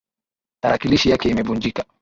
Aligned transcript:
Tarakilishi 0.59 1.09
yake 1.09 1.29
imevunjika. 1.29 1.85